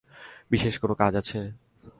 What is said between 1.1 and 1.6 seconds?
আছে?